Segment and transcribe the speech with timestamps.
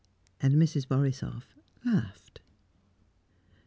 [0.41, 0.87] And Mrs.
[0.87, 1.53] Borisoff
[1.85, 2.41] laughed.